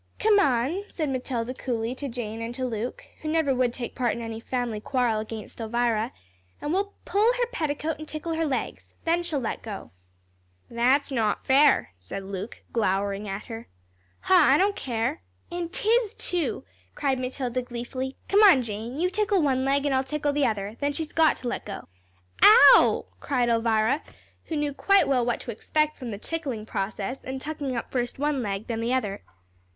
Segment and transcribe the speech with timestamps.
[0.17, 4.13] "Come on," said Matilda, coolly, to Jane, and to Luke, who never would take part
[4.13, 6.11] in any family quarrel against Elvira,
[6.59, 8.95] "and we'll pull her petticoat and tickle her legs.
[9.05, 9.91] Then she'll let go."
[10.71, 13.67] "That's not fair," said Luke, glowering at her.
[14.21, 16.65] "Huh, I don't care." "An' 'tis, too,"
[16.95, 18.17] cried Matilda, gleefully.
[18.27, 21.13] "Come on, Jane, you tickle one leg, and I'll tickle the other, and then she's
[21.13, 21.87] got to let go."
[22.41, 24.01] "Ow," cried Elvira,
[24.45, 28.17] who knew quite well what to expect from the tickling process, and tucking up first
[28.17, 29.21] one leg, then the other.